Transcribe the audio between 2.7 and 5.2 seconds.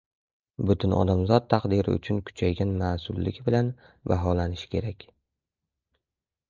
mas’ulligi bilan baholanishi kerak.